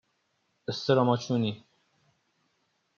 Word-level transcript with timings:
استراماچونی 0.69 1.63